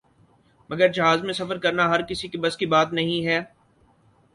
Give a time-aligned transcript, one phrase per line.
[0.69, 3.39] مگر جہاز میں سفر کرنا ہر کسی کے بس کی بات نہیں ہے۔